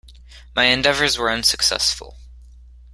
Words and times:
My 0.55 0.63
endeavours 0.63 1.19
were 1.19 1.29
unsuccessful. 1.29 2.17